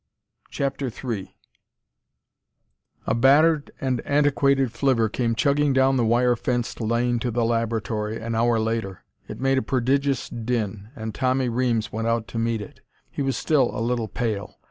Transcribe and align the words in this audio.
CHAPTER 0.49 0.87
III 0.91 1.37
A 3.05 3.13
battered 3.13 3.69
and 3.79 4.01
antiquated 4.03 4.71
flivver 4.71 5.09
came 5.09 5.35
chugging 5.35 5.73
down 5.73 5.95
the 5.97 6.05
wire 6.07 6.35
fenced 6.35 6.81
lane 6.81 7.19
to 7.19 7.29
the 7.29 7.45
laboratory, 7.45 8.19
an 8.19 8.33
hour 8.33 8.59
later. 8.59 9.03
It 9.27 9.39
made 9.39 9.59
a 9.59 9.61
prodigious 9.61 10.27
din, 10.27 10.89
and 10.95 11.13
Tommy 11.13 11.49
Reames 11.49 11.91
went 11.93 12.07
out 12.07 12.27
to 12.29 12.39
meet 12.39 12.61
it. 12.61 12.79
He 13.11 13.21
was 13.21 13.37
still 13.37 13.69
a 13.77 13.79
little 13.79 14.07
pale. 14.07 14.57